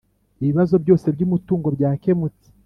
[0.41, 2.47] ibibazo byose by umutungo byarakemutse